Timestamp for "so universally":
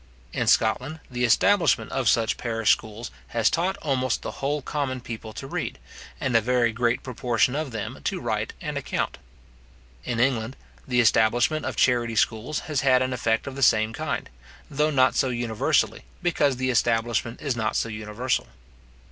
15.13-16.01